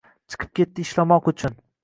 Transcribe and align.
Chiqib 0.35 0.53
ketdi 0.61 0.87
ishlamoq 0.87 1.31
uchun. 1.35 1.61